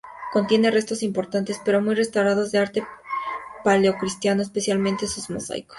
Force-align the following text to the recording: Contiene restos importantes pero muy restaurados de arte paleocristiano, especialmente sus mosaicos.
Contiene 0.33 0.71
restos 0.71 1.03
importantes 1.03 1.61
pero 1.63 1.79
muy 1.79 1.93
restaurados 1.93 2.51
de 2.51 2.57
arte 2.57 2.83
paleocristiano, 3.63 4.41
especialmente 4.41 5.05
sus 5.05 5.29
mosaicos. 5.29 5.69